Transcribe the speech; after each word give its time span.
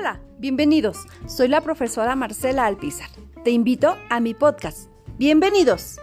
Hola, 0.00 0.18
bienvenidos. 0.38 1.06
Soy 1.26 1.48
la 1.48 1.60
profesora 1.60 2.16
Marcela 2.16 2.64
Alpizar. 2.64 3.10
Te 3.44 3.50
invito 3.50 3.98
a 4.08 4.18
mi 4.18 4.32
podcast. 4.32 4.88
Bienvenidos. 5.18 5.98